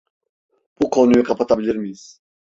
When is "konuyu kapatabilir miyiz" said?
0.89-2.21